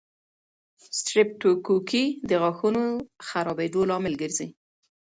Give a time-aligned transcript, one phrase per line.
[0.97, 2.81] سټریپټوکوکي د غاښونو
[3.27, 4.47] خرابېدو لامل ګرځي.